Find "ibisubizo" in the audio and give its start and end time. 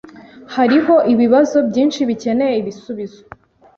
2.61-3.21